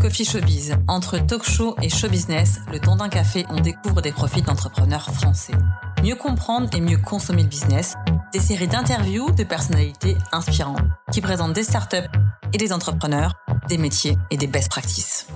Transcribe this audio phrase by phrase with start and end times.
[0.00, 0.76] Coffee Showbiz.
[0.86, 5.10] Entre talk show et show business, le temps d'un café, on découvre des profils d'entrepreneurs
[5.12, 5.54] français.
[6.02, 7.96] Mieux comprendre et mieux consommer le business,
[8.32, 10.82] des séries d'interviews de personnalités inspirantes
[11.12, 12.08] qui présentent des startups
[12.52, 13.34] et des entrepreneurs,
[13.68, 15.26] des métiers et des best practices.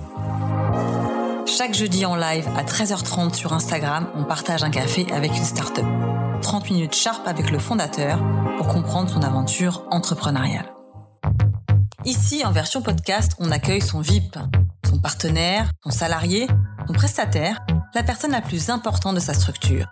[1.45, 5.85] Chaque jeudi en live à 13h30 sur Instagram, on partage un café avec une startup.
[6.41, 8.19] 30 minutes sharp avec le fondateur
[8.57, 10.72] pour comprendre son aventure entrepreneuriale.
[12.05, 14.37] Ici, en version podcast, on accueille son VIP,
[14.85, 16.47] son partenaire, son salarié,
[16.85, 17.61] son prestataire,
[17.95, 19.87] la personne la plus importante de sa structure.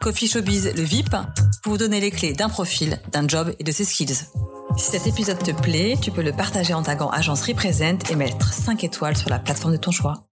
[0.00, 1.10] Coffee Showbiz, le VIP,
[1.64, 4.14] pour vous donner les clés d'un profil, d'un job et de ses skills.
[4.76, 8.52] Si cet épisode te plaît, tu peux le partager en tagant Agence Represent et mettre
[8.52, 10.22] 5 étoiles sur la plateforme de ton choix.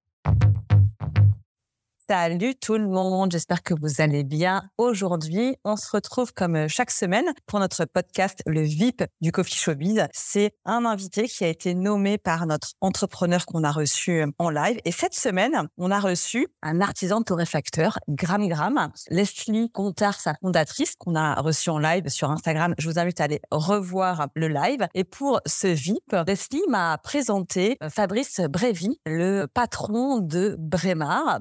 [2.06, 4.64] Salut tout le monde, j'espère que vous allez bien.
[4.76, 9.54] Aujourd'hui, on se retrouve comme euh, chaque semaine pour notre podcast Le VIP du Coffee
[9.54, 10.06] Showbiz.
[10.12, 14.50] C'est un invité qui a été nommé par notre entrepreneur qu'on a reçu euh, en
[14.50, 14.78] live.
[14.84, 20.96] Et cette semaine, on a reçu un artisan torréfacteur, Gram Gram, Leslie Contard, sa fondatrice,
[20.96, 22.74] qu'on a reçu en live sur Instagram.
[22.76, 24.86] Je vous invite à aller revoir le live.
[24.92, 31.40] Et pour ce VIP, Leslie m'a présenté euh, Fabrice Brévy, le patron de Bremar.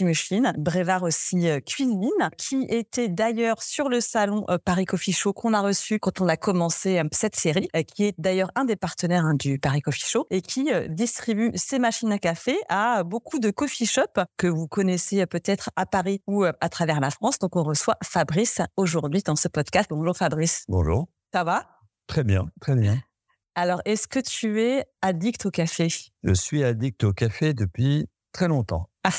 [0.00, 5.32] Machine, Brevard aussi euh, Cuisine, qui était d'ailleurs sur le salon euh, Paris Coffee Show
[5.32, 8.76] qu'on a reçu quand on a commencé euh, cette série, qui est d'ailleurs un des
[8.76, 13.38] partenaires hein, du Paris Coffee Show et qui distribue ses machines à café à beaucoup
[13.38, 17.38] de coffee shops que vous connaissez peut-être à Paris ou à travers la France.
[17.38, 19.88] Donc on reçoit Fabrice aujourd'hui dans ce podcast.
[19.90, 20.64] Bonjour Fabrice.
[20.68, 21.08] Bonjour.
[21.32, 21.66] Ça va?
[22.06, 22.98] Très bien, très bien.
[23.54, 25.88] Alors, est-ce que tu es addict au café?
[26.22, 28.90] Je suis addict au café depuis très longtemps.
[29.02, 29.10] Ah.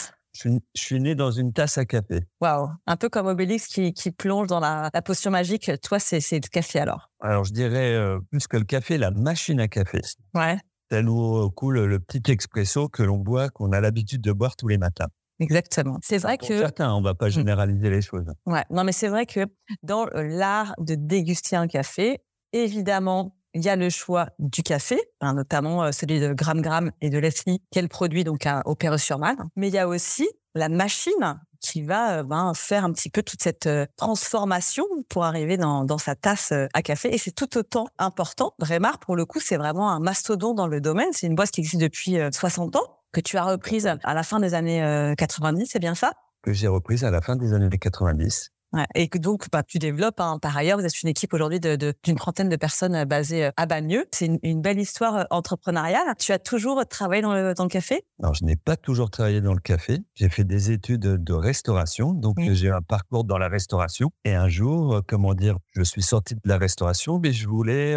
[0.43, 2.21] Je suis, né dans une tasse à café.
[2.41, 5.71] Waouh, un peu comme Obélix qui, plonge dans la, potion magique.
[5.81, 9.59] Toi, c'est le café alors Alors, je dirais euh, plus que le café, la machine
[9.59, 10.01] à café.
[10.33, 10.57] Ouais.
[10.89, 14.67] Tel où coule le petit expresso que l'on boit, qu'on a l'habitude de boire tous
[14.67, 15.07] les matins.
[15.39, 15.97] Exactement.
[16.01, 16.45] C'est vrai que.
[16.45, 17.31] Certains, on va pas mmh.
[17.31, 18.25] généraliser les choses.
[18.45, 18.63] Ouais.
[18.69, 19.45] Non, mais c'est vrai que
[19.83, 22.19] dans l'art de déguster un café,
[22.53, 26.91] évidemment, il y a le choix du café, hein, notamment euh, celui de Gram Gram
[27.01, 29.49] et de Leslie, qu'elle produit donc à Opéra-sur-Marne.
[29.55, 33.23] Mais il y a aussi la machine qui va euh, ben, faire un petit peu
[33.23, 37.11] toute cette euh, transformation pour arriver dans, sa tasse à café.
[37.13, 38.53] Et c'est tout autant important.
[38.59, 41.09] Remar, pour le coup, c'est vraiment un mastodon dans le domaine.
[41.11, 44.39] C'est une boîte qui existe depuis 60 ans, que tu as reprise à la fin
[44.39, 46.11] des années 90, c'est bien ça?
[46.43, 48.51] Que j'ai reprise à la fin des années 90.
[48.95, 51.77] Et que donc, bah, tu développes, hein, par ailleurs, vous êtes une équipe aujourd'hui d'une
[51.77, 54.05] de, trentaine de personnes euh, basées euh, à Bagneux.
[54.11, 56.15] C'est une, belle histoire euh, entrepreneuriale.
[56.19, 58.03] Tu as toujours travaillé dans le, dans le café?
[58.21, 59.99] Alors, je n'ai pas toujours travaillé dans le café.
[60.15, 64.11] J'ai fait des études de restauration, donc j'ai un parcours dans la restauration.
[64.25, 67.95] Et un jour, comment dire, je suis sorti de la restauration, mais je voulais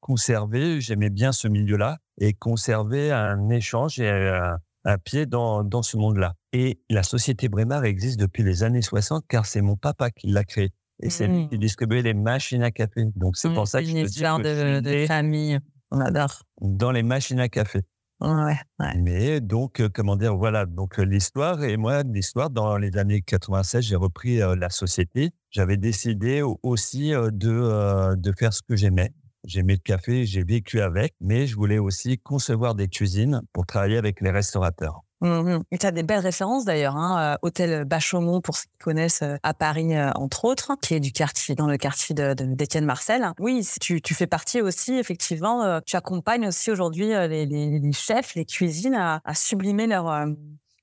[0.00, 4.58] conserver, j'aimais bien ce milieu-là, et conserver un échange et un
[4.98, 6.34] pied dans, dans ce monde-là.
[6.52, 10.44] Et la société Bremar existe depuis les années 60 car c'est mon papa qui l'a
[10.44, 10.72] créée.
[11.00, 11.48] Et c'est lui mmh.
[11.50, 13.04] qui distribuait les machines à café.
[13.16, 15.58] Donc c'est pour mmh, ça que je une histoire de, de famille.
[15.90, 16.42] On adore.
[16.60, 17.82] Dans les machines à café.
[18.20, 18.56] Ouais,
[18.96, 23.20] Mais donc, euh, comment dire, voilà, donc euh, l'histoire, et moi, l'histoire, dans les années
[23.20, 25.32] 96, j'ai repris euh, la société.
[25.50, 29.12] J'avais décidé aussi de, de faire ce que j'aimais.
[29.46, 33.96] J'aimais le café, j'ai vécu avec, mais je voulais aussi concevoir des cuisines pour travailler
[33.96, 35.02] avec les restaurateurs.
[35.20, 38.78] Mmh Et tu as des belles références d'ailleurs, hein, euh, hôtel Bachaumont pour ceux qui
[38.78, 42.82] connaissent euh, à Paris euh, entre autres, qui est du quartier dans le quartier d'Étienne
[42.82, 43.30] de, Marcel.
[43.38, 48.44] Oui, tu, tu fais partie aussi effectivement, tu accompagnes aussi aujourd'hui les, les, chefs, les
[48.44, 50.26] cuisines à, à sublimer leur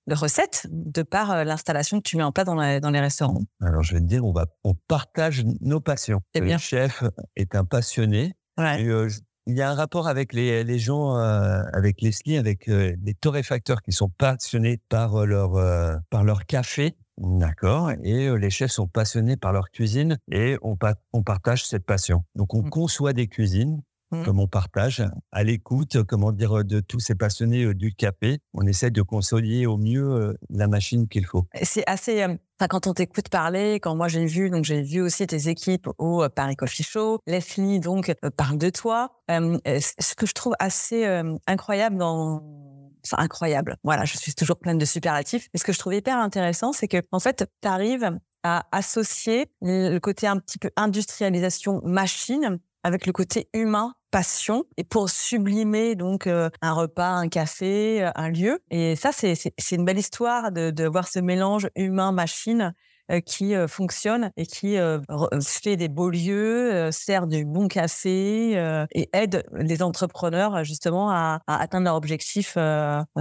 [0.08, 3.84] de recettes de par l'installation que tu mets en place dans, dans, les restaurants Alors,
[3.84, 6.22] je vais te dire, on, va, on partage nos passions.
[6.36, 7.04] Le chef
[7.36, 8.84] est un passionné Ouais.
[9.48, 13.92] il y a un rapport avec les, les gens, avec Leslie, avec les torréfacteurs qui
[13.92, 16.96] sont passionnés par leur, par leur café.
[17.18, 17.92] D'accord.
[18.04, 20.78] Et les chefs sont passionnés par leur cuisine et on,
[21.14, 22.24] on partage cette passion.
[22.36, 22.70] Donc, on mmh.
[22.70, 23.82] conçoit des cuisines
[24.14, 24.24] Mmh.
[24.24, 28.40] comme on partage, à l'écoute, comment dire, de tous ces passionnés du café.
[28.54, 31.46] On essaie de consolider au mieux la machine qu'il faut.
[31.62, 32.26] C'est assez.
[32.70, 36.28] quand on t'écoute parler, quand moi j'ai vu, donc j'ai vu aussi tes équipes au
[36.30, 37.20] Paris Coffee Show.
[37.28, 39.12] Leslie donc parle de toi.
[39.30, 41.06] ce que je trouve assez
[41.48, 42.42] incroyable dans
[43.06, 43.76] Enfin, incroyable.
[43.84, 45.50] Voilà, je suis toujours pleine de superlatifs.
[45.54, 49.48] Mais ce que je trouve hyper intéressant, c'est que en fait, tu arrives à associer
[49.62, 55.96] le côté un petit peu industrialisation machine avec le côté humain passion et pour sublimer
[55.96, 58.60] donc euh, un repas, un café, euh, un lieu.
[58.70, 62.74] Et ça, c'est une belle histoire de, de voir ce mélange humain-machine
[63.26, 64.78] qui fonctionne et qui
[65.42, 68.54] fait des beaux lieux, sert du bon café
[68.92, 72.58] et aide les entrepreneurs justement à, atteindre leur objectif,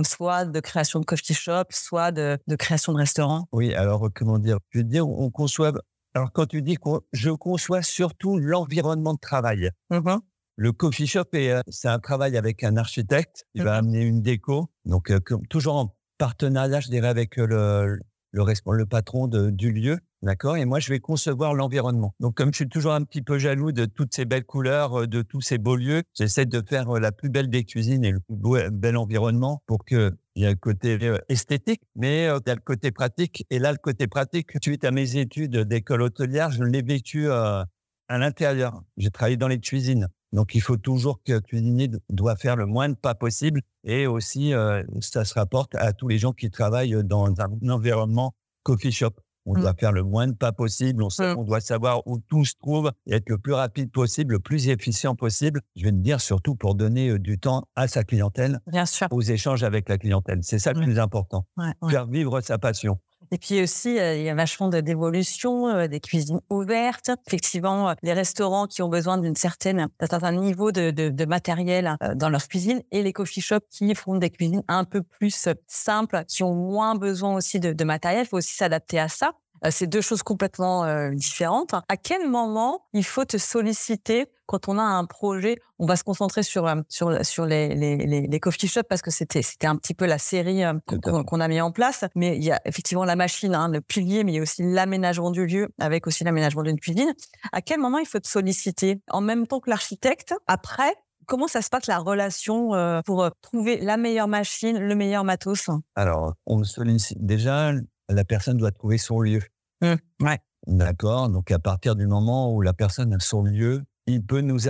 [0.04, 4.58] soit de création de coffee shop, soit de, création de restaurant Oui, alors comment dire?
[4.70, 5.72] Je veux dire, on conçoit.
[6.14, 9.70] Alors quand tu dis que je conçois surtout l'environnement de travail.
[9.90, 10.18] Mmh
[10.56, 11.24] le coffee shop,
[11.68, 13.46] c'est un travail avec un architecte.
[13.54, 14.68] Il va mmh amener une déco.
[14.84, 15.10] Donc,
[15.48, 17.98] toujours en partenariat, je dirais, avec le,
[18.32, 19.98] le, le patron du lieu.
[20.22, 22.14] D'accord Et moi, je vais concevoir l'environnement.
[22.20, 25.22] Donc, comme je suis toujours un petit peu jaloux de toutes ces belles couleurs, de
[25.22, 28.36] tous ces beaux lieux, j'essaie de faire la plus belle des cuisines et le plus
[28.36, 30.98] beau, bel environnement pour que il y a le côté
[31.28, 33.44] esthétique, mais il y a le côté pratique.
[33.50, 37.66] Et là, le côté pratique, suite à mes études d'école hôtelière, je l'ai vécu à
[38.08, 38.82] l'intérieur.
[38.96, 40.08] J'ai travaillé dans les cuisines.
[40.32, 43.60] Donc, il faut toujours que le cuisinier doit faire le moins de pas possible.
[43.84, 48.34] Et aussi, euh, ça se rapporte à tous les gens qui travaillent dans un environnement
[48.62, 49.12] coffee shop.
[49.44, 49.76] On doit mmh.
[49.78, 51.02] faire le moins de pas possible.
[51.02, 51.38] On, mmh.
[51.38, 54.68] on, doit savoir où tout se trouve et être le plus rapide possible, le plus
[54.68, 55.60] efficient possible.
[55.76, 59.08] Je vais te dire surtout pour donner du temps à sa clientèle, Bien sûr.
[59.10, 60.40] aux échanges avec la clientèle.
[60.42, 61.46] C'est ça le plus important.
[61.88, 62.98] Faire vivre sa passion.
[63.32, 67.10] Et puis aussi, euh, il y a vachement d'évolution, euh, des cuisines ouvertes.
[67.26, 72.28] Effectivement, euh, les restaurants qui ont besoin d'une certaine, d'un certain niveau de, matériel dans
[72.28, 76.42] leur cuisine et les coffee shops qui font des cuisines un peu plus simples, qui
[76.42, 78.26] ont moins besoin aussi de matériel.
[78.26, 79.32] Il faut aussi s'adapter à ça.
[79.64, 81.74] Euh, c'est deux choses complètement euh, différentes.
[81.88, 85.56] À quel moment il faut te solliciter quand on a un projet?
[85.78, 89.10] On va se concentrer sur euh, sur sur les les, les, coffee shops parce que
[89.10, 90.62] c'était c'était un petit peu la série
[91.02, 92.04] qu'on a mis en place.
[92.14, 94.62] Mais il y a effectivement la machine, hein, le pilier, mais il y a aussi
[94.62, 97.12] l'aménagement du lieu avec aussi l'aménagement d'une cuisine.
[97.52, 99.00] À quel moment il faut te solliciter?
[99.10, 100.34] En même temps que l'architecte.
[100.46, 100.94] Après,
[101.26, 102.72] Comment ça se passe la relation
[103.06, 105.70] pour trouver la meilleure machine, le meilleur matos?
[105.94, 107.72] Alors, on me sollicite déjà,
[108.08, 109.40] la personne doit trouver son lieu.
[109.82, 110.38] Mmh, ouais.
[110.68, 111.28] D'accord.
[111.28, 114.60] Donc, à partir du moment où la personne a son lieu, il peut nous,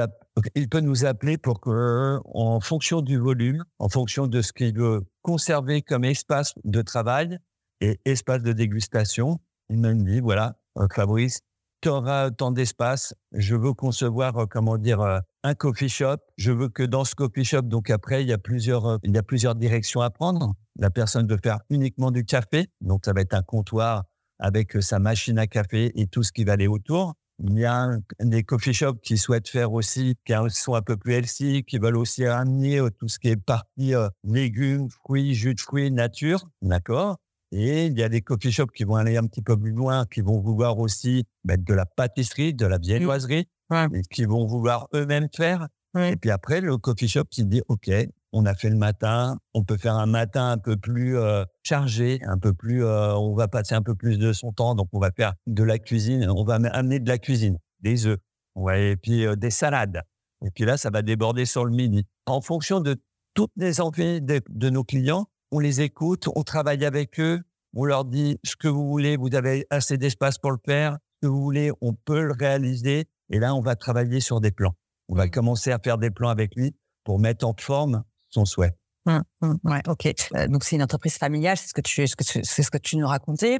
[0.55, 4.77] il peut nous appeler pour que, en fonction du volume, en fonction de ce qu'il
[4.77, 7.39] veut conserver comme espace de travail
[7.81, 9.39] et espace de dégustation,
[9.69, 11.41] il me dit, voilà, euh, Fabrice,
[11.83, 13.15] tu auras tant d'espace.
[13.33, 16.19] Je veux concevoir, euh, comment dire, euh, un coffee shop.
[16.39, 19.19] Je veux que dans ce coffee shop, donc après, il y a plusieurs, il y
[19.19, 20.55] a plusieurs directions à prendre.
[20.79, 22.69] La personne veut faire uniquement du café.
[22.81, 24.05] Donc, ça va être un comptoir
[24.43, 27.15] avec sa machine à café et tout ce qui va aller autour.
[27.39, 31.15] Il y a des coffee shops qui souhaitent faire aussi, qui sont un peu plus
[31.15, 35.91] healthy, qui veulent aussi ramener tout ce qui est partie légumes, fruits, jus de fruits,
[35.91, 37.19] nature, d'accord
[37.51, 40.07] Et il y a des coffee shops qui vont aller un petit peu plus loin,
[40.07, 44.89] qui vont vouloir aussi mettre de la pâtisserie, de la viennoiserie, et qui vont vouloir
[44.95, 45.69] eux-mêmes faire.
[45.97, 47.91] Et puis après, le coffee shop qui dit, OK,
[48.33, 52.21] on a fait le matin, on peut faire un matin un peu plus euh, chargé,
[52.27, 54.99] un peu plus, euh, on va passer un peu plus de son temps, donc on
[54.99, 58.19] va faire de la cuisine, on va amener de la cuisine, des œufs,
[58.55, 60.03] ouais, et puis euh, des salades.
[60.45, 62.07] Et puis là, ça va déborder sur le midi.
[62.27, 62.97] En fonction de
[63.35, 67.41] toutes les envies de, nos clients, on les écoute, on travaille avec eux,
[67.75, 71.27] on leur dit ce que vous voulez, vous avez assez d'espace pour le faire, ce
[71.27, 73.07] que vous voulez, on peut le réaliser.
[73.31, 74.75] Et là, on va travailler sur des plans.
[75.09, 75.31] On va mmh.
[75.31, 76.75] commencer à faire des plans avec lui
[77.05, 78.03] pour mettre en forme
[78.33, 78.73] son souhait.
[79.07, 80.07] Mmh, mmh, ouais, ok.
[80.35, 83.07] Euh, donc c'est une entreprise familiale, c'est ce que tu, c'est ce que tu nous
[83.07, 83.59] racontais.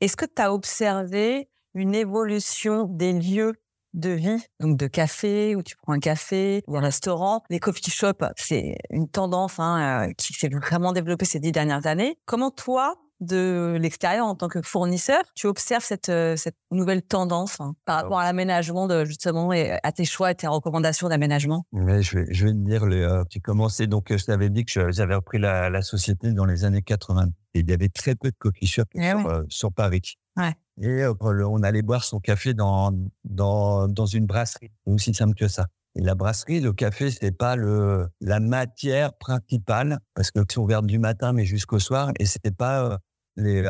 [0.00, 3.54] Est-ce que tu as observé une évolution des lieux
[3.94, 7.42] de vie, donc de café, où tu prends un café ou un restaurant.
[7.50, 11.86] Les coffee shops, c'est une tendance hein, euh, qui s'est vraiment développée ces dix dernières
[11.86, 12.18] années.
[12.24, 17.60] Comment toi, de l'extérieur en tant que fournisseur, tu observes cette, euh, cette nouvelle tendance
[17.60, 21.64] hein, par rapport à l'aménagement de justement et à tes choix et tes recommandations d'aménagement?
[21.72, 24.90] Mais je vais, je vais te dire, le, euh, commencé donc je t'avais dit que
[24.90, 28.30] j'avais repris la, la, société dans les années 80 et il y avait très peu
[28.30, 30.18] de shops eh sur, euh, sur, Paris.
[30.36, 30.54] Ouais.
[30.80, 32.92] Et on allait boire son café dans
[33.24, 35.66] dans, dans une brasserie, aussi simple que ça.
[35.94, 40.82] Et la brasserie, le café, c'est pas le la matière principale parce que c'est ouvert
[40.82, 42.98] du matin mais jusqu'au soir et c'était pas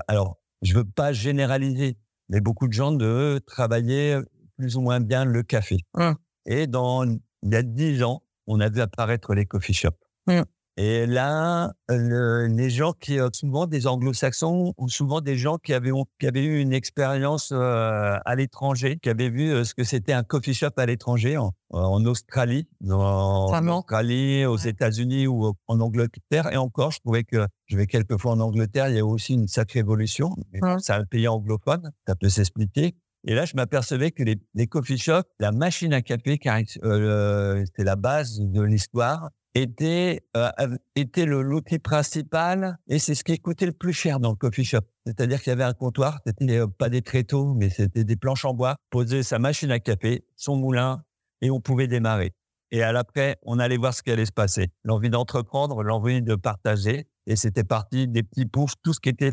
[0.08, 1.96] alors, je veux pas généraliser,
[2.28, 4.18] mais beaucoup de gens de travailler
[4.56, 5.78] plus ou moins bien le café.
[5.94, 6.12] Mmh.
[6.46, 7.20] Et dans, il
[7.52, 9.98] y a dix ans, on a vu apparaître les coffee shops.
[10.26, 10.42] Mmh.
[10.78, 15.90] Et là, les gens qui, euh, souvent des anglo-saxons ou souvent des gens qui avaient,
[16.18, 20.14] qui avaient eu une expérience euh, à l'étranger, qui avaient vu euh, ce que c'était
[20.14, 26.50] un coffee shop à l'étranger, en, en, Australie, en Australie, aux États-Unis ou en Angleterre.
[26.50, 29.34] Et encore, je trouvais que je vais quelques fois en Angleterre, il y a aussi
[29.34, 30.34] une sacrée évolution.
[30.78, 32.94] C'est un pays anglophone, ça peut s'expliquer.
[33.24, 36.40] Et là, je m'apercevais que les, les, coffee shops, la machine à café,
[36.82, 40.50] euh, c'est la base de l'histoire, était, euh,
[40.96, 44.64] était le l'outil principal et c'est ce qui coûtait le plus cher dans le coffee
[44.64, 44.80] shop.
[45.06, 48.44] C'est-à-dire qu'il y avait un comptoir, c'était euh, pas des tréteaux, mais c'était des planches
[48.44, 51.02] en bois, poser sa machine à café, son moulin
[51.40, 52.32] et on pouvait démarrer.
[52.70, 54.70] Et à l'après, on allait voir ce qui allait se passer.
[54.82, 57.06] L'envie d'entreprendre, l'envie de partager.
[57.26, 59.32] Et c'était parti des petits poufs, tout ce qui était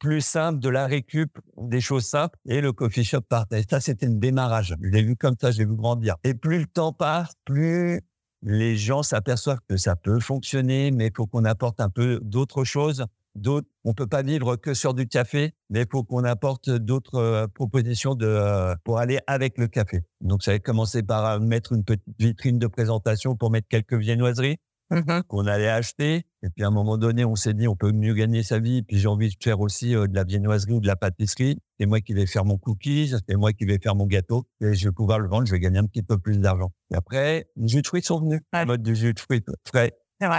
[0.00, 2.36] plus simple, de la récup, des choses simples.
[2.48, 3.62] Et le coffee shop partait.
[3.70, 4.74] Ça, c'était un démarrage.
[4.80, 6.16] Je l'ai vu comme ça, j'ai vu grandir.
[6.24, 8.00] Et plus le temps passe, plus
[8.42, 12.64] les gens s'aperçoivent que ça peut fonctionner, mais il faut qu'on apporte un peu d'autres
[12.64, 13.04] choses.
[13.34, 17.16] D'autres, on peut pas vivre que sur du café, mais il faut qu'on apporte d'autres
[17.16, 20.00] euh, propositions de, euh, pour aller avec le café.
[20.20, 23.94] Donc, ça a commencé par euh, mettre une petite vitrine de présentation pour mettre quelques
[23.94, 24.58] viennoiseries.
[24.90, 26.24] Mmh qu'on allait acheter.
[26.42, 28.82] Et puis à un moment donné, on s'est dit, on peut mieux gagner sa vie.
[28.82, 31.58] Puis j'ai envie de faire aussi euh, de la viennoiserie ou de la pâtisserie.
[31.78, 34.46] C'est moi qui vais faire mon cookie, c'est moi qui vais faire mon gâteau.
[34.60, 36.72] Et je vais pouvoir le vendre, je vais gagner un petit peu plus d'argent.
[36.90, 38.40] Et après, les jus de fruits sont venus.
[38.54, 38.64] Ouais.
[38.64, 39.92] mode du jus de fruits frais.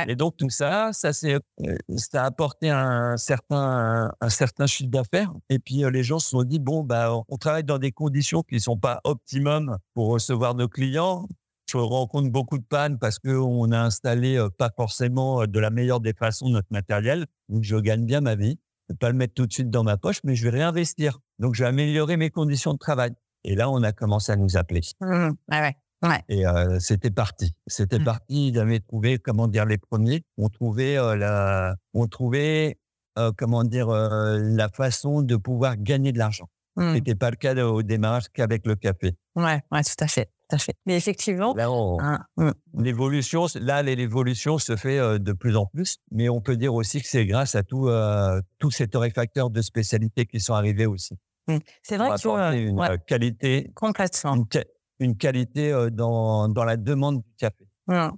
[0.08, 4.90] Et donc tout ça, ça c'est, euh, ça a apporté un certain, un, certain chiffre
[4.90, 5.32] d'affaires.
[5.50, 8.44] Et puis euh, les gens se sont dit bon bah on travaille dans des conditions
[8.44, 11.28] qui sont pas optimum pour recevoir nos clients
[11.70, 15.70] je rencontre beaucoup de pannes parce qu'on a installé euh, pas forcément euh, de la
[15.70, 17.28] meilleure des façons notre matériel.
[17.50, 18.60] Donc, je gagne bien ma vie.
[18.88, 21.20] Je vais pas le mettre tout de suite dans ma poche, mais je vais réinvestir.
[21.38, 23.12] Donc, je vais améliorer mes conditions de travail.
[23.44, 24.82] Et là, on a commencé à nous appeler.
[25.00, 25.30] Mmh.
[25.52, 26.24] ouais, ouais.
[26.28, 27.54] Et euh, c'était parti.
[27.68, 28.04] C'était mmh.
[28.04, 28.48] parti.
[28.48, 30.24] Ils avaient trouvé, comment dire, les premiers.
[30.38, 32.80] On trouvait la, on trouvait,
[33.38, 36.50] comment dire, la façon de pouvoir gagner de l'argent.
[36.78, 36.94] Ce mmh.
[36.94, 39.16] n'était pas le cas au démarrage qu'avec le café.
[39.36, 40.76] Ouais, ouais, tout à fait fait.
[40.86, 41.56] Mais effectivement,
[42.00, 42.52] hein, mmh.
[42.80, 47.02] l'évolution, là, l'évolution se fait euh, de plus en plus, mais on peut dire aussi
[47.02, 51.16] que c'est grâce à tout, euh, tous ces torréfacteurs de spécialité qui sont arrivés aussi.
[51.48, 51.58] Mmh.
[51.84, 54.46] C'est vrai qu'ils ont une euh, qualité, complètement, une,
[55.00, 57.68] une qualité dans, dans la demande du café.
[57.88, 58.10] Mmh,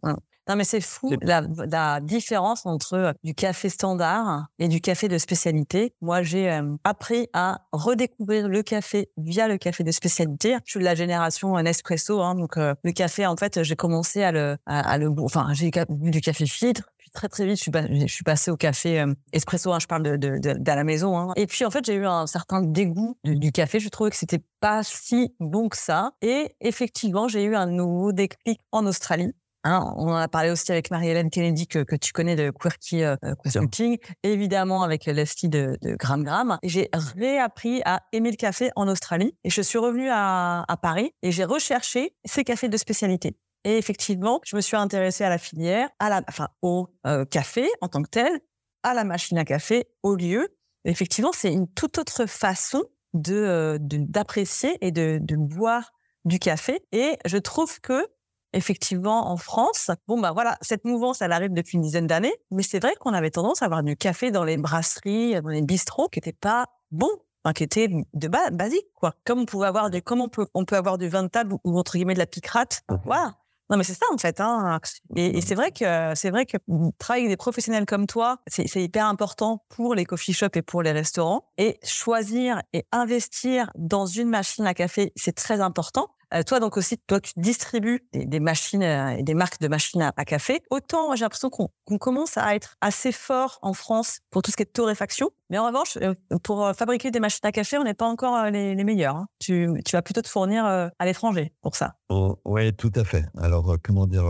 [0.49, 5.07] non, mais c'est fou la, la, différence entre euh, du café standard et du café
[5.07, 5.93] de spécialité.
[6.01, 10.57] Moi, j'ai euh, appris à redécouvrir le café via le café de spécialité.
[10.65, 14.23] Je suis de la génération euh, Nespresso, hein, donc le café, en fait, j'ai commencé
[14.23, 16.89] à le, à, le, enfin, j'ai bu du café filtre.
[16.97, 17.71] Puis très très vite, je suis,
[18.01, 19.71] je suis passé au café espresso.
[19.71, 21.17] Hein, je parle de, de, de, de, la maison.
[21.17, 21.33] Hein.
[21.35, 23.79] Et puis en fait, j'ai eu un certain dégoût du café.
[23.79, 26.11] Je trouvais que c'était pas si bon que ça.
[26.21, 29.33] Et effectivement, j'ai eu un nouveau déclic en Australie
[29.63, 33.03] Hein, on en a parlé aussi avec Marie-Hélène Kennedy que, que, tu connais de Quirky
[33.03, 36.57] euh, Consulting, évidemment avec Leslie de, de Gram Gram.
[36.63, 41.13] J'ai réappris à aimer le café en Australie et je suis revenue à, à Paris
[41.21, 43.37] et j'ai recherché ces cafés de spécialité.
[43.63, 47.69] Et effectivement, je me suis intéressée à la filière, à la, enfin au euh, café
[47.81, 48.39] en tant que tel,
[48.81, 50.47] à la machine à café, au lieu.
[50.85, 55.91] effectivement, c'est une toute autre façon de euh, d'apprécier et de, de boire
[56.25, 56.81] du café.
[56.91, 58.07] Et je trouve que
[58.53, 59.91] effectivement en France.
[60.07, 63.13] Bon bah voilà, cette mouvance elle arrive depuis une dizaine d'années, mais c'est vrai qu'on
[63.13, 66.65] avait tendance à avoir du café dans les brasseries, dans les bistrots qui n'était pas
[66.91, 67.09] bon,
[67.43, 69.13] enfin, qui était de base basique quoi.
[69.25, 71.55] Comme on pouvait avoir des, comme on peut, on peut avoir du vin de table
[71.63, 72.81] ou, entre guillemets de la picrate.
[72.89, 73.35] Mmh voilà.
[73.69, 74.41] Non mais c'est ça en fait.
[74.41, 74.79] Hein.
[75.15, 76.57] Et, et c'est vrai que c'est vrai que
[76.99, 80.81] travailler avec des professionnels comme toi, c'est hyper important pour les coffee shops et pour
[80.81, 81.45] les restaurants.
[81.57, 86.09] Et choisir et investir dans une machine à café, c'est très important.
[86.33, 90.01] Euh, toi, donc aussi, toi, tu distribues des, machines euh, et des marques de machines
[90.01, 90.61] à, café.
[90.69, 94.63] Autant, j'ai l'impression qu'on commence à être assez fort en France pour tout ce qui
[94.63, 95.29] est torréfaction.
[95.49, 98.75] Mais en revanche, euh, pour fabriquer des machines à café, on n'est pas encore les,
[98.83, 99.17] meilleurs.
[99.17, 99.27] Hein.
[99.39, 101.95] Tu, vas plutôt te fournir à l'étranger pour ça.
[102.09, 103.25] Oh, oui, tout à fait.
[103.37, 104.25] Alors, comment dire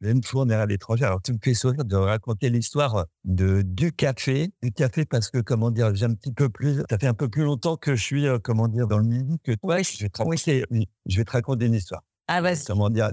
[0.00, 1.04] même fournir à l'étranger.
[1.04, 4.50] Alors, tu me fais sourire de raconter l'histoire de, du café.
[4.62, 7.28] Du café parce que, comment dire, j'ai un petit peu plus, ça fait un peu
[7.28, 9.76] plus longtemps que je suis, euh, comment dire, dans le milieu que toi.
[9.76, 10.64] Oui, je, vais te raconter,
[11.06, 12.02] je vais te raconter une histoire.
[12.28, 13.10] Ah, vas Comment dire,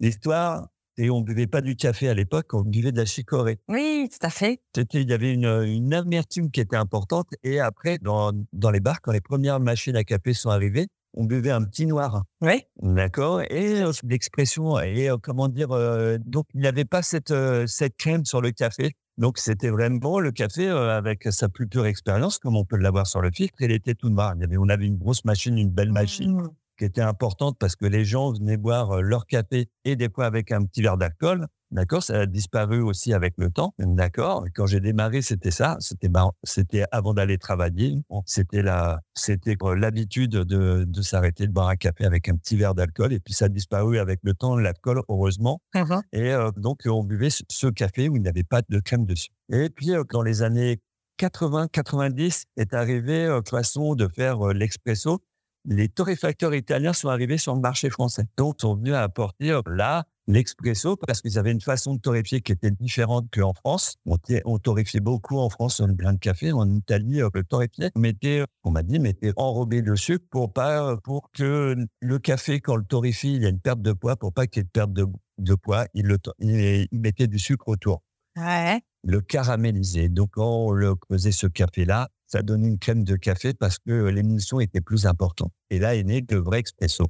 [0.00, 0.68] l'histoire,
[0.98, 3.60] et on ne buvait pas du café à l'époque, on buvait de la chicorée.
[3.68, 4.60] Oui, tout à fait.
[4.92, 7.28] Il y avait une, une amertume qui était importante.
[7.44, 11.24] Et après, dans, dans les bars, quand les premières machines à café sont arrivées, on
[11.24, 12.24] buvait un petit noir.
[12.40, 12.62] Oui.
[12.82, 13.42] D'accord.
[13.42, 17.34] Et euh, l'expression, et euh, comment dire, euh, donc il n'y avait pas cette,
[17.66, 18.94] cette crème sur le café.
[19.16, 23.20] Donc c'était vraiment le café avec sa plus pure expérience, comme on peut l'avoir sur
[23.20, 23.56] le filtre.
[23.60, 24.34] Il était tout noir.
[24.38, 26.36] Il avait, on avait une grosse machine, une belle machine.
[26.36, 26.50] Mmh.
[26.78, 30.52] Qui était importante parce que les gens venaient boire leur café et des fois avec
[30.52, 31.48] un petit verre d'alcool.
[31.70, 33.74] D'accord, ça a disparu aussi avec le temps.
[33.78, 34.46] D'accord.
[34.54, 35.76] Quand j'ai démarré, c'était ça.
[35.80, 36.08] C'était
[36.42, 38.02] c'était avant d'aller travailler.
[38.24, 42.74] C'était la, c'était l'habitude de, de s'arrêter de boire un café avec un petit verre
[42.74, 43.12] d'alcool.
[43.12, 45.60] Et puis ça a disparu avec le temps, l'alcool, heureusement.
[45.74, 49.04] Mmh et euh, donc on buvait ce café où il n'y avait pas de crème
[49.04, 49.30] dessus.
[49.52, 50.80] Et puis euh, dans les années
[51.18, 55.20] 80-90 est arrivé euh, façon de faire l'expresso.
[55.64, 58.24] Les torréfacteurs italiens sont arrivés sur le marché français.
[58.36, 62.70] Donc, sont venus apporter là l'expresso parce qu'ils avaient une façon de torréfier qui était
[62.70, 63.96] différente qu'en France.
[64.06, 66.52] On, on torréfiait beaucoup en France le grain de café.
[66.52, 70.96] En Italie, le torréfié, on mettait, on m'a dit, mettait enrobé de sucre pour pas,
[70.98, 74.32] pour que le café, quand le torréfie, il y a une perte de poids, pour
[74.32, 75.06] pas qu'il y ait de perte de,
[75.38, 78.02] de poids, il, le, il, mettait du sucre autour.
[78.36, 78.80] Ouais.
[79.02, 80.08] Le caramélisait.
[80.10, 84.06] Donc, quand on le faisait ce café-là, ça donnait une crème de café parce que
[84.08, 85.52] l'émulsion était plus importante.
[85.70, 87.06] Et là est né le vrai expresso.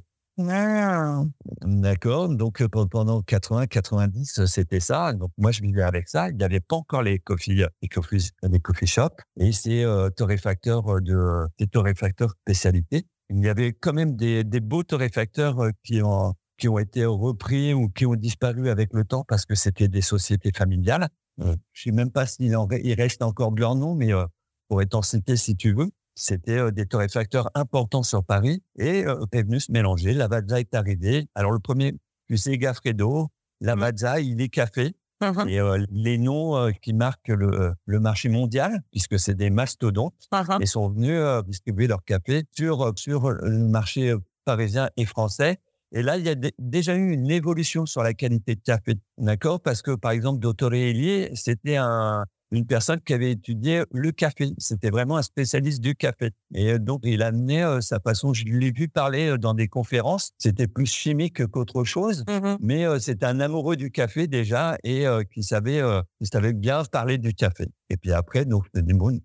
[1.63, 2.29] D'accord.
[2.29, 5.11] Donc, euh, pendant 80, 90, c'était ça.
[5.11, 6.29] Donc, moi, je vivais avec ça.
[6.29, 10.09] Il n'y avait pas encore les coffee, les coffee, les coffee shops et ces euh,
[10.09, 13.05] torréfacteurs euh, de, des torréfacteurs spécialité.
[13.29, 17.05] Il y avait quand même des, des beaux torréfacteurs euh, qui ont, qui ont été
[17.05, 21.09] repris ou qui ont disparu avec le temps parce que c'était des sociétés familiales.
[21.37, 24.11] Je je sais même pas s'il il reste encore de leur nom, mais
[24.69, 25.89] pour être en citer si tu veux.
[26.15, 30.13] C'était euh, des torréfacteurs importants sur Paris et euh, est venu se mélanger.
[30.13, 31.27] La Vazza est arrivée.
[31.35, 31.95] Alors, le premier,
[32.27, 33.29] tu sais, Gaffredo,
[33.61, 33.79] la mmh.
[33.79, 34.95] Vazza, il est café.
[35.21, 40.13] Mmh et euh, les noms qui marquent le, le, marché mondial, puisque c'est des mastodontes,
[40.31, 45.59] mmh et sont venus distribuer leur café sur, sur le marché parisien et français.
[45.91, 49.59] Et là, il y a déjà eu une évolution sur la qualité de café, d'accord?
[49.59, 54.51] Parce que, par exemple, Dottore Elie, c'était un, une personne qui avait étudié le café.
[54.57, 56.31] C'était vraiment un spécialiste du café.
[56.53, 59.67] Et euh, donc, il amenait euh, sa façon, je l'ai vu parler euh, dans des
[59.67, 65.05] conférences, c'était plus chimique qu'autre chose, mmh mais c'était un amoureux du café déjà et
[65.33, 65.81] qui savait,
[66.19, 67.65] qui savait bien parler du café.
[67.89, 68.65] Et puis après, donc,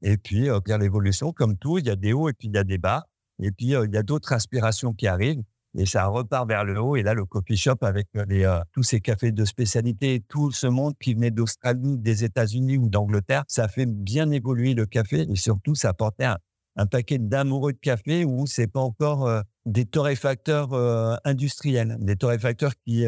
[0.02, 2.58] et puis, a l'évolution, comme tout, il y a des hauts et puis il y
[2.58, 3.06] a des bas.
[3.42, 5.42] Et puis, il y a d'autres aspirations qui arrivent
[5.76, 6.96] et ça repart vers le haut.
[6.96, 10.52] Et là, le coffee shop avec euh, les, euh, tous ces cafés de spécialité, tout
[10.52, 15.26] ce monde qui venait d'Australie, des États-Unis ou d'Angleterre, ça fait bien évoluer le café
[15.28, 16.38] et surtout, ça apportait un,
[16.76, 20.74] un paquet d'amoureux de café où c'est pas encore euh, des torréfacteurs
[21.24, 23.06] industriels, des torréfacteurs qui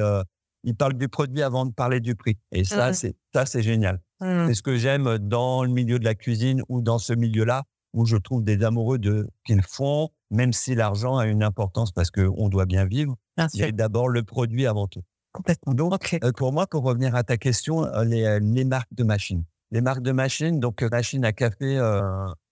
[0.65, 2.39] ils parlent du produit avant de parler du prix.
[2.51, 2.95] Et ça, mmh.
[2.95, 4.01] c'est ça, c'est génial.
[4.21, 4.49] Mmh.
[4.49, 7.65] C'est ce que j'aime dans le milieu de la cuisine ou dans ce milieu-là
[7.97, 12.11] où je trouve des amoureux de qu'ils font même si l'argent a une importance parce
[12.11, 13.17] qu'on doit bien vivre,
[13.49, 15.03] c'est d'abord le produit avant tout.
[15.33, 15.75] Complètement.
[15.75, 19.05] Donc, euh, pour moi, pour revenir à ta question, euh, les, euh, les, marques de
[19.05, 19.45] machines.
[19.71, 21.79] Les marques de machines, donc machines à café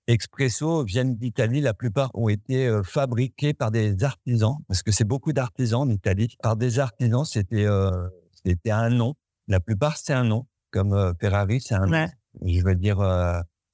[0.07, 1.63] expresso viennent d'Italie.
[1.63, 6.37] La plupart ont été fabriquées par des artisans, parce que c'est beaucoup d'artisans en Italie.
[6.43, 7.67] Par des artisans, c'était
[8.45, 9.15] c'était un nom.
[9.49, 10.47] La plupart, c'est un nom.
[10.73, 12.07] Comme Ferrari, c'est un nom.
[12.45, 12.99] Je veux dire,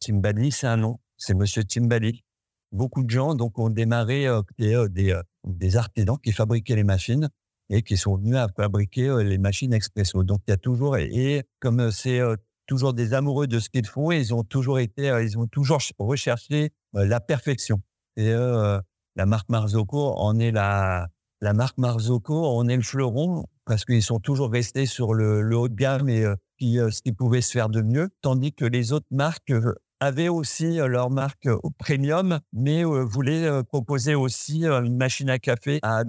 [0.01, 1.01] Timbali, c'est un nom.
[1.23, 2.25] C'est Monsieur Timbali
[2.73, 6.85] beaucoup de gens donc ont démarré euh, des, euh, euh, des, artisans qui fabriquaient les
[6.85, 7.29] machines
[7.69, 10.25] et qui sont venus à fabriquer les machines expresso.
[10.25, 12.21] Donc il y a toujours et, comme c'est
[12.67, 16.73] toujours des amoureux de ce qu'ils font, ils ont toujours été, ils ont toujours recherché
[16.95, 17.81] la perfection.
[18.17, 21.07] Et la marque Marzocco en est la
[21.41, 25.69] la marque Marzocco en est le fleuron parce qu'ils sont toujours restés sur le, haut
[25.69, 26.27] de gamme et
[26.59, 29.53] qui, ce qui pouvait se faire de mieux, tandis que les autres marques
[30.01, 35.39] avaient aussi euh, leur marque euh, premium, mais euh, voulaient proposer aussi une machine à
[35.39, 36.05] café à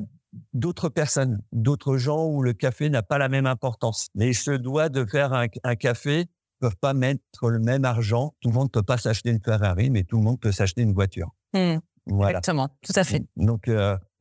[0.53, 4.07] d'autres personnes, d'autres gens où le café n'a pas la même importance.
[4.15, 8.33] Mais il se doit de faire un, café, ils peuvent pas mettre le même argent.
[8.39, 10.93] Tout le monde peut pas s'acheter une Ferrari, mais tout le monde peut s'acheter une
[10.93, 11.31] voiture.
[11.53, 11.77] Mmh.
[12.07, 12.39] Voilà.
[12.39, 13.23] Exactement, tout à fait.
[13.35, 13.69] Donc,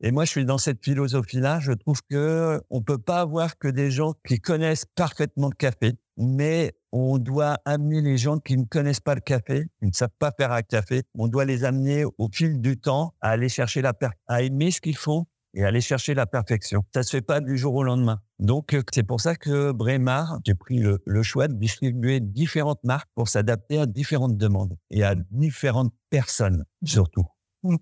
[0.01, 1.59] et moi, je suis dans cette philosophie-là.
[1.61, 5.93] Je trouve que on peut pas avoir que des gens qui connaissent parfaitement le café,
[6.17, 10.09] mais on doit amener les gens qui ne connaissent pas le café, qui ne savent
[10.19, 11.03] pas faire un café.
[11.17, 13.93] On doit les amener au fil du temps à aller chercher la
[14.27, 16.83] à aimer ce qu'ils font et aller chercher la perfection.
[16.93, 18.19] Ça se fait pas du jour au lendemain.
[18.39, 22.83] Donc, euh, c'est pour ça que Bremar, j'ai pris le, le, choix de distribuer différentes
[22.83, 27.25] marques pour s'adapter à différentes demandes et à différentes personnes, surtout.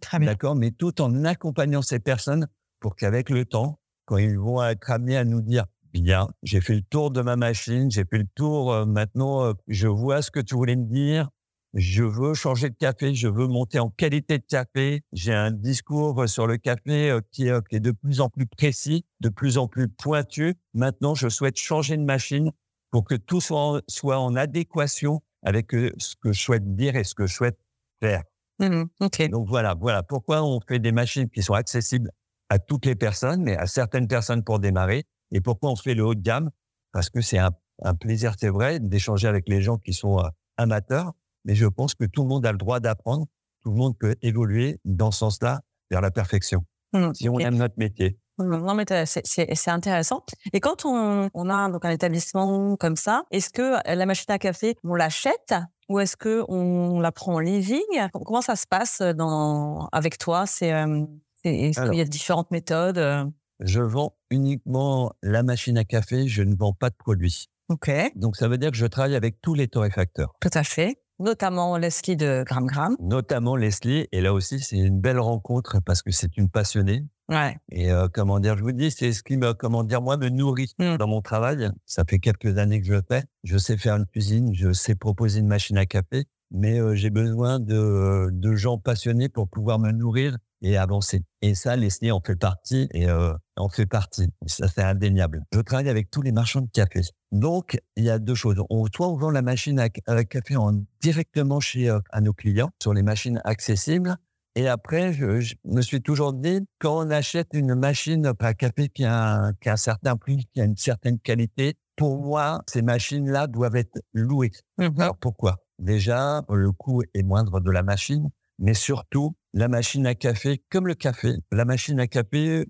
[0.01, 0.29] Très bien.
[0.29, 0.55] D'accord?
[0.55, 2.47] Mais tout en accompagnant ces personnes
[2.79, 6.75] pour qu'avec le temps, quand ils vont être amenés à nous dire, Bien, j'ai fait
[6.75, 8.71] le tour de ma machine, j'ai fait le tour.
[8.71, 11.29] Euh, maintenant, euh, je vois ce que tu voulais me dire.
[11.73, 15.03] Je veux changer de café, je veux monter en qualité de café.
[15.13, 19.29] J'ai un discours sur le café euh, qui, est de plus en plus précis, de
[19.29, 20.55] plus en plus pointu.
[20.73, 22.51] Maintenant, je souhaite changer de machine
[22.91, 27.03] pour que tout soit en, soit en adéquation avec ce que je souhaite dire et
[27.03, 27.57] ce que je souhaite
[27.99, 28.23] faire.
[28.59, 28.85] Mmh
[29.29, 32.11] Donc voilà, voilà pourquoi on fait des machines qui sont accessibles
[32.49, 36.05] à toutes les personnes, mais à certaines personnes pour démarrer, et pourquoi on fait le
[36.05, 36.49] haut de gamme?
[36.91, 37.51] Parce que c'est un,
[37.83, 41.13] un, plaisir, c'est vrai, d'échanger avec les gens qui sont euh, amateurs,
[41.45, 43.25] mais je pense que tout le monde a le droit d'apprendre,
[43.63, 45.61] tout le monde peut évoluer dans ce sens-là
[45.91, 46.63] vers la perfection,
[46.93, 48.17] mmh, si on aime notre métier.
[48.37, 50.23] Mmh, non, mais c'est intéressant.
[50.53, 54.39] Et quand on, on, a donc un établissement comme ça, est-ce que la machine à
[54.39, 55.53] café, on l'achète
[55.89, 57.81] ou est-ce que on la prend en leasing?
[58.13, 60.45] Comment ça se passe dans, avec toi?
[60.45, 61.05] C'est euh,
[61.43, 66.55] est-ce qu'il y a différentes méthodes je vends uniquement la machine à café, je ne
[66.55, 67.49] vends pas de produits.
[67.69, 67.91] OK.
[68.15, 70.33] Donc ça veut dire que je travaille avec tous les torréfacteurs.
[70.41, 70.97] Tout à fait.
[71.19, 72.95] Notamment Leslie de Gram Gram.
[73.01, 74.07] Notamment Leslie.
[74.13, 77.03] Et là aussi, c'est une belle rencontre parce que c'est une passionnée.
[77.27, 77.57] Ouais.
[77.71, 80.29] Et euh, comment dire, je vous dis, c'est ce qui me, comment dire, moi, me
[80.29, 80.95] nourrit Mm.
[80.97, 81.69] dans mon travail.
[81.85, 83.23] Ça fait quelques années que je le fais.
[83.43, 87.09] Je sais faire une cuisine, je sais proposer une machine à café, mais euh, j'ai
[87.09, 91.23] besoin de, euh, de gens passionnés pour pouvoir me nourrir et avancer.
[91.41, 94.27] Et ça, Leslie en fait partie et euh, en fait partie.
[94.45, 95.43] Ça, c'est indéniable.
[95.53, 97.01] Je travaille avec tous les marchands de café.
[97.31, 98.61] Donc, il y a deux choses.
[98.69, 102.33] On, soit on vend la machine à, à café en, directement chez euh, à nos
[102.33, 104.15] clients sur les machines accessibles.
[104.55, 108.89] Et après, je, je me suis toujours dit, quand on achète une machine à café
[108.89, 112.61] qui a, un, qui a un certain prix, qui a une certaine qualité, pour moi,
[112.67, 114.51] ces machines-là doivent être louées.
[114.77, 114.99] Mhm.
[114.99, 115.57] Alors pourquoi?
[115.77, 120.87] Déjà, le coût est moindre de la machine, mais surtout, la machine à café, comme
[120.87, 122.65] le café, la machine à café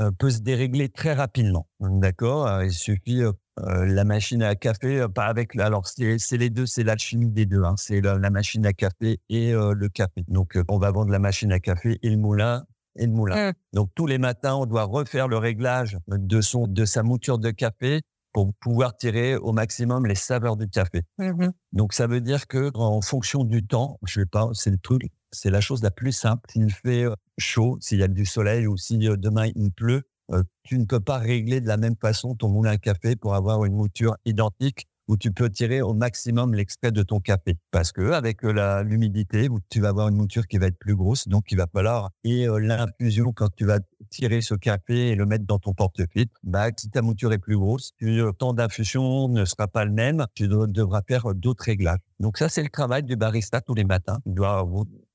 [0.00, 1.66] euh, peut se dérégler très rapidement.
[1.80, 5.54] D'accord Euh, Il suffit euh, la machine à café, pas avec.
[5.56, 7.62] Alors c'est les deux, c'est l'alchimie des deux.
[7.62, 10.24] Hein, c'est la, la machine à café et euh, le café.
[10.28, 12.64] Donc on va vendre la machine à café et le moulin
[12.96, 13.50] et le moulin.
[13.50, 13.54] Mm.
[13.74, 17.50] Donc tous les matins, on doit refaire le réglage de son de sa mouture de
[17.50, 18.00] café
[18.32, 21.02] pour pouvoir tirer au maximum les saveurs du café.
[21.18, 21.52] Mhm.
[21.72, 25.02] Donc ça veut dire que en fonction du temps, je sais pas, c'est le truc,
[25.30, 26.50] c'est la chose la plus simple.
[26.50, 30.02] S'il fait euh, chaud, s'il y a du soleil ou si euh, demain il pleut,
[30.30, 33.34] euh, tu ne peux pas régler de la même façon ton moulin à café pour
[33.34, 37.56] avoir une mouture identique où tu peux tirer au maximum l'extrait de ton café.
[37.70, 41.28] Parce que avec euh, l'humidité, tu vas avoir une mouture qui va être plus grosse,
[41.28, 43.78] donc il va falloir et euh, l'infusion quand tu vas
[44.10, 47.56] tirer ce café et le mettre dans ton porte-filtre, bah si ta mouture est plus
[47.58, 51.34] grosse, tu- le temps d'infusion ne sera pas le même, tu de- devras faire euh,
[51.34, 51.98] d'autres réglages.
[52.20, 54.18] Donc ça c'est le travail du barista tous les matins.
[54.26, 54.64] Il doit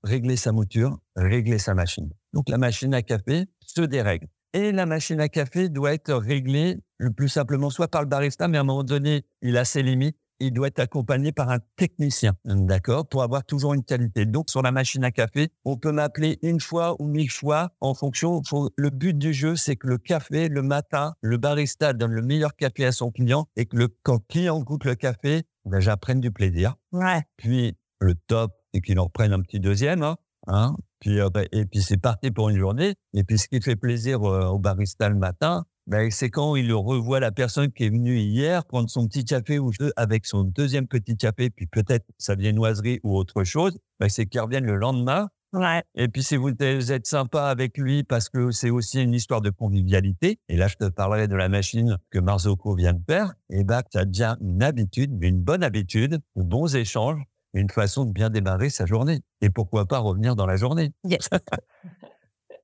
[0.04, 2.10] régler sa mouture, régler sa machine.
[2.34, 4.28] Donc la machine à café se dérègle.
[4.54, 8.48] Et la machine à café doit être réglée le plus simplement soit par le barista,
[8.48, 10.18] mais à un moment donné, il a ses limites.
[10.40, 14.28] Il doit être accompagné par un technicien, d'accord, pour avoir toujours une qualité.
[14.28, 17.96] Donc, sur la machine à café, on peut m'appeler une fois ou mille fois en
[17.96, 18.44] fonction.
[18.48, 22.22] faut- le but du jeu, c'est que le café, le matin, le barista donne le
[22.22, 25.80] meilleur café à son client et que le, quand le client goûte le café, ben,
[25.80, 26.76] j'apprenne du plaisir.
[26.92, 27.24] Ouais.
[27.38, 30.76] Puis, le top, c'est qu'il en reprenne un petit deuxième, hein, hein.
[31.00, 32.96] Puis, euh, ben, et puis, c'est parti pour une journée.
[33.14, 36.74] Et puis, ce qui fait plaisir euh, au barista le matin, ben, c'est quand il
[36.74, 40.44] revoit la personne qui est venue hier prendre son petit café ou deux avec son
[40.44, 44.76] deuxième petit café, puis peut-être sa viennoiserie ou autre chose, ben, c'est qu'il revienne le
[44.76, 45.30] lendemain.
[45.54, 45.82] Ouais.
[45.96, 49.50] Et puis, si vous êtes sympa avec lui, parce que c'est aussi une histoire de
[49.50, 53.64] convivialité, et là, je te parlerai de la machine que Marzocco vient de faire, et
[53.64, 57.22] ben, ça devient une habitude, mais une bonne habitude, de bons échanges,
[57.60, 59.22] une façon de bien démarrer sa journée.
[59.42, 60.92] Et pourquoi pas revenir dans la journée.
[61.04, 61.30] Yes.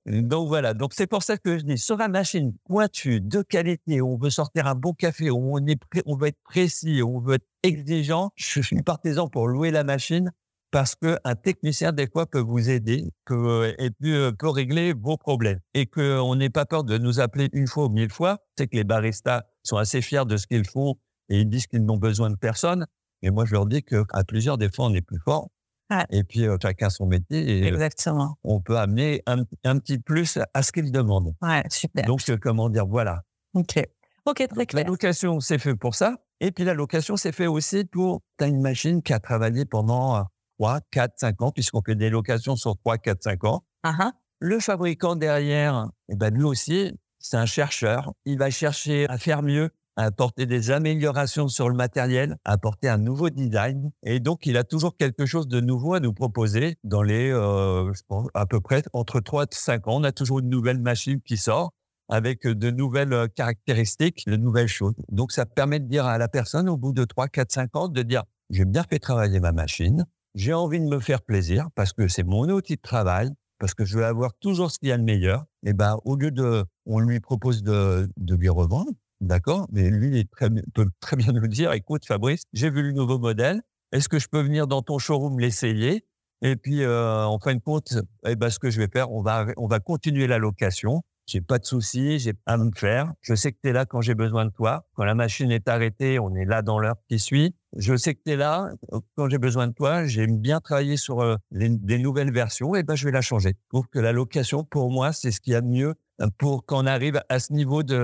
[0.05, 4.01] Donc voilà, donc c'est pour ça que je dis sur la machine pointue de qualité,
[4.01, 7.17] où on veut sortir un bon café, où on est on veut être précis, où
[7.17, 8.31] on veut être exigeant.
[8.35, 10.31] Je suis partisan pour louer la machine
[10.71, 15.59] parce que un technicien des fois peut vous aider, et euh, peut régler vos problèmes
[15.73, 18.39] et que on n'ait pas peur de nous appeler une fois ou mille fois.
[18.57, 20.95] C'est que les baristas sont assez fiers de ce qu'ils font
[21.29, 22.87] et ils disent qu'ils n'ont besoin de personne.
[23.23, 25.49] Mais moi je leur dis que à plusieurs des fois on est plus fort.
[25.89, 26.05] Ouais.
[26.11, 28.37] Et puis euh, chacun son métier et Exactement.
[28.43, 31.33] on peut amener un, un petit plus à ce qu'ils demandent.
[31.41, 32.05] Ouais, super.
[32.05, 33.23] Donc, euh, comment dire, voilà.
[33.53, 33.79] Ok.
[34.25, 34.87] Ok, très Donc, la clair.
[34.87, 36.15] location, c'est fait pour ça.
[36.39, 39.65] Et puis, la location, c'est fait aussi pour, tu as une machine qui a travaillé
[39.65, 40.21] pendant euh,
[40.59, 43.63] 3, 4, 5 ans, puisqu'on fait des locations sur 3, 4, 5 ans.
[43.83, 44.11] Ah.
[44.39, 48.13] Le fabricant derrière, eh ben, lui aussi, c'est un chercheur.
[48.25, 53.29] Il va chercher à faire mieux, apporter des améliorations sur le matériel, apporter un nouveau
[53.29, 53.91] design.
[54.03, 57.93] Et donc, il a toujours quelque chose de nouveau à nous proposer dans les, euh,
[57.93, 59.97] je pense, à peu près entre 3 et 5 ans.
[59.97, 61.73] On a toujours une nouvelle machine qui sort
[62.09, 64.93] avec de nouvelles euh, caractéristiques, de nouvelles choses.
[65.09, 67.87] Donc, ça permet de dire à la personne, au bout de 3, 4, 5 ans,
[67.87, 70.05] de dire, j'ai bien fait travailler ma machine.
[70.35, 73.29] J'ai envie de me faire plaisir parce que c'est mon outil de travail,
[73.59, 75.45] parce que je veux avoir toujours ce qu'il y a de meilleur.
[75.63, 78.91] Et ben, au lieu de, on lui propose de, de lui revendre,
[79.27, 82.91] d'accord, mais lui il très, peut très bien nous dire, écoute Fabrice, j'ai vu le
[82.91, 86.05] nouveau modèle, est-ce que je peux venir dans ton showroom l'essayer?
[86.41, 87.93] Et puis, euh, en fin de compte,
[88.27, 91.03] eh ben, ce que je vais faire, on va, on va continuer la location.
[91.25, 93.13] J'ai pas de souci, j'ai à me faire.
[93.21, 94.85] Je sais que tu es là quand j'ai besoin de toi.
[94.93, 97.55] Quand la machine est arrêtée, on est là dans l'heure qui suit.
[97.77, 100.05] Je sais que tu es là euh, quand j'ai besoin de toi.
[100.05, 102.75] J'aime bien travailler sur euh, les- des nouvelles versions.
[102.75, 103.49] Et ben, je vais la changer.
[103.63, 106.27] Je trouve que la location, pour moi, c'est ce qu'il y a de mieux euh,
[106.37, 107.95] pour qu'on arrive à ce niveau de,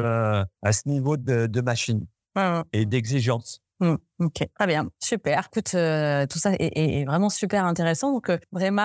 [0.61, 2.05] à ce niveau de, de machine
[2.71, 3.59] et d'exigence.
[3.81, 5.47] Mmh, ok, très bien, super.
[5.49, 8.11] Écoute, euh, tout ça est, vraiment super intéressant.
[8.11, 8.37] Donc, euh,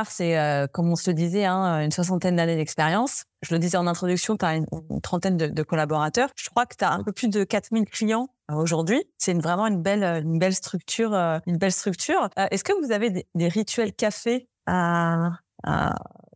[0.09, 3.24] c'est, euh, comme on se le disait, hein, une soixantaine d'années d'expérience.
[3.42, 4.66] Je le disais en introduction, tu as une,
[5.02, 6.28] trentaine de, collaborateurs.
[6.37, 9.02] Je crois que tu as un peu plus de 4000 clients euh, aujourd'hui.
[9.18, 11.12] C'est vraiment une belle, une belle structure.
[11.46, 12.28] une belle structure.
[12.37, 15.33] Est-ce que vous avez des, rituels café à,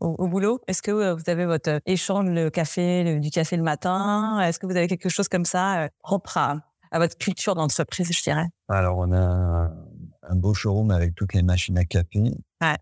[0.01, 0.61] au, boulot?
[0.67, 4.41] Est-ce que vous avez votre échange le café, du café le matin?
[4.41, 6.57] Est-ce que vous avez quelque chose comme ça propre à
[6.91, 8.47] à votre culture d'entreprise, je dirais?
[8.69, 9.73] Alors, on a
[10.29, 12.35] un, beau showroom avec toutes les machines à café.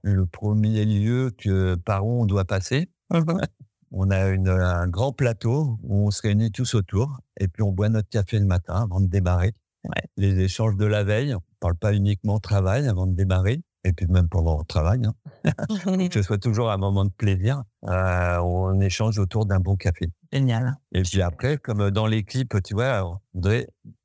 [0.02, 2.88] Le premier lieu que par où on doit passer.
[3.10, 3.22] Mmh
[3.92, 7.70] on a une, un grand plateau où on se réunit tous autour et puis on
[7.70, 9.54] boit notre café le matin avant de démarrer.
[10.16, 13.92] Les échanges de la veille, on ne parle pas uniquement travail avant de démarrer et
[13.92, 15.14] puis même pendant le travail, hein.
[16.08, 20.10] que ce soit toujours un moment de plaisir, euh, on échange autour d'un bon café.
[20.36, 20.76] Génial.
[20.92, 23.20] Et puis après, comme dans l'équipe, tu vois,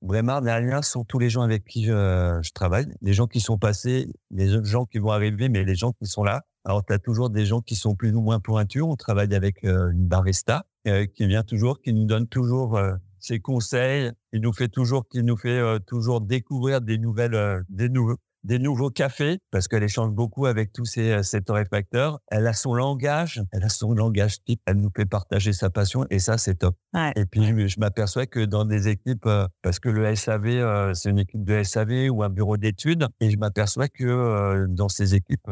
[0.01, 4.07] vraiment derrière sont tous les gens avec qui je, travaille, les gens qui sont passés,
[4.29, 6.41] les gens qui vont arriver, mais les gens qui sont là.
[6.63, 8.83] Alors, tu as toujours des gens qui sont plus ou moins pointus.
[8.83, 12.79] On travaille avec euh, une barista euh, qui vient toujours, qui nous donne toujours
[13.19, 18.17] ses conseils, qui nous fait toujours, qui nous fait toujours découvrir des nouvelles, des nouveaux,
[18.43, 22.19] des nouveaux cafés parce qu'elle échange beaucoup avec tous ces, euh, ces torréfacteurs.
[22.27, 24.61] Elle a son langage, elle a son langage type.
[24.65, 26.75] Elle nous fait partager sa passion et ça, c'est top.
[27.15, 31.09] Et puis, je, m'aperçois que dans des équipes, euh, parce que le SAV, euh, c'est
[31.09, 35.49] une équipe de SAV ou un bureau d'études, et je m'aperçois que dans ces équipes,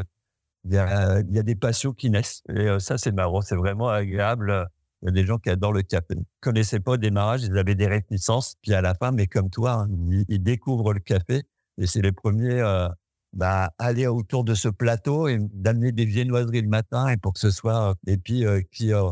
[0.65, 2.41] il y, a, il y a des passions qui naissent.
[2.49, 4.67] Et ça, c'est marrant, c'est vraiment agréable.
[5.01, 6.15] Il y a des gens qui adorent le café.
[6.15, 8.55] Ils connaissaient pas au démarrage, ils avaient des réticences.
[8.61, 9.87] Puis à la fin, mais comme toi, hein,
[10.27, 11.43] ils découvrent le café
[11.79, 12.87] et c'est les premiers euh,
[13.33, 17.39] bah, aller autour de ce plateau et d'amener des viennoiseries le matin et pour que
[17.39, 19.11] ce soit et puis euh, qui euh,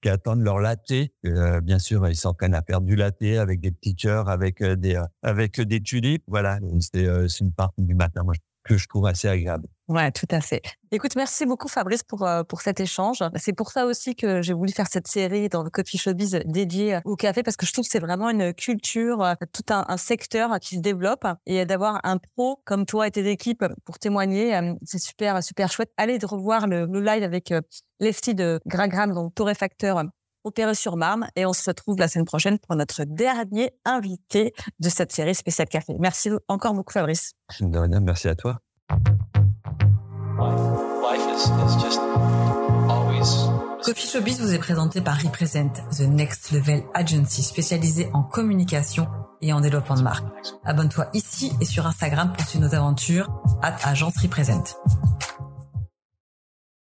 [0.00, 0.92] qui attendent leur latte.
[1.26, 5.00] Euh, bien sûr, ils s'entraînent à faire du latte avec des petits cœurs, avec des
[5.22, 6.22] avec des tulipes.
[6.28, 8.22] Voilà, c'est une partie du matin.
[8.68, 9.66] Que je trouve assez agréable.
[9.88, 10.60] Ouais, tout à fait.
[10.92, 13.24] Écoute, merci beaucoup Fabrice pour euh, pour cet échange.
[13.36, 17.00] C'est pour ça aussi que j'ai voulu faire cette série dans le Coffee Showbiz dédiée
[17.06, 20.60] au café parce que je trouve que c'est vraiment une culture, euh, tout un, secteur
[20.60, 24.74] qui se développe et d'avoir un pro comme toi et tes équipes pour témoigner, euh,
[24.84, 25.90] c'est super super chouette.
[25.96, 27.54] Allez de revoir le, live avec
[28.00, 30.04] Lefty de Gragram, donc torréfacteur
[30.48, 34.88] opéré sur Marne et on se retrouve la semaine prochaine pour notre dernier invité de
[34.88, 35.94] cette série spéciale café.
[35.98, 37.32] Merci encore beaucoup Fabrice.
[37.60, 38.58] De rien, merci à toi.
[43.84, 49.06] Coffee Showbiz vous est présenté par Represent, The Next Level Agency spécialisée en communication
[49.40, 50.26] et en développement de marque.
[50.64, 53.28] Abonne-toi ici et sur Instagram pour suivre nos aventures.
[53.62, 54.76] à Agence Represent.